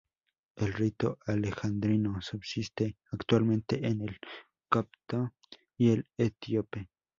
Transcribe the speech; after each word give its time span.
El 0.55 0.73
rito 0.73 1.19
alejandrino 1.27 2.23
subsiste 2.23 2.97
actualmente 3.11 3.85
en 3.85 4.01
el 4.01 4.17
copto 4.67 5.33
y 5.77 5.91
el 5.91 6.07
etíope. 6.17 6.89